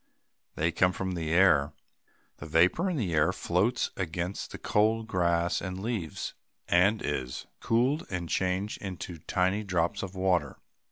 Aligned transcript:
They 0.55 0.71
come 0.71 0.93
from 0.93 1.11
the 1.11 1.29
air. 1.29 1.73
The 2.37 2.47
vapor 2.47 2.89
in 2.89 2.97
the 2.97 3.13
air 3.13 3.31
floats 3.31 3.91
against 3.95 4.49
the 4.49 4.57
cold 4.57 5.05
grass 5.05 5.61
and 5.61 5.79
leaves, 5.79 6.33
and 6.67 7.03
is 7.03 7.45
cooled 7.59 8.07
and 8.09 8.27
changed 8.27 8.81
into 8.81 9.19
tiny 9.19 9.63
drops 9.63 10.01
of 10.01 10.15
water. 10.15 10.57